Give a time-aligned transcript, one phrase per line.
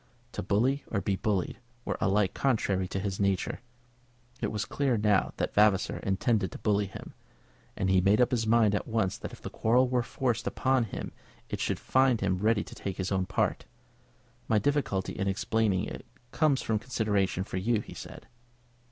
[0.31, 3.59] To bully or be bullied were alike contrary to his nature.
[4.41, 7.13] It was clear enough now that Vavasor intended to bully him,
[7.77, 10.85] and he made up his mind at once that if the quarrel were forced upon
[10.85, 11.11] him
[11.49, 13.65] it should find him ready to take his own part.
[14.47, 18.25] "My difficulty in explaining it comes from consideration for you," he said.